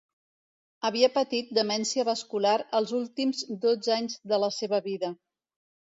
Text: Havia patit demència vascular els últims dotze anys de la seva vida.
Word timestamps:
Havia 0.87 1.09
patit 1.17 1.51
demència 1.57 2.07
vascular 2.09 2.55
els 2.79 2.95
últims 3.03 3.45
dotze 3.67 3.95
anys 3.97 4.17
de 4.33 4.41
la 4.45 4.51
seva 4.61 4.85
vida. 4.91 5.17